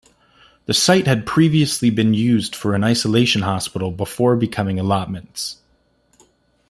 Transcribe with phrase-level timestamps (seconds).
[0.65, 5.61] The site had previously been used for an isolation hospital before becoming allotments.